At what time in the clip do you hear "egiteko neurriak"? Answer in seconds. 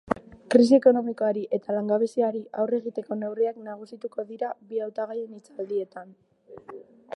2.83-3.61